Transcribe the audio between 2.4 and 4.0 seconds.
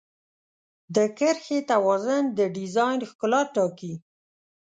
ډیزاین ښکلا ټاکي.